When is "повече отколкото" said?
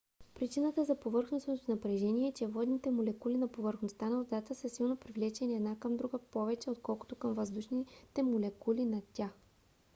6.19-7.15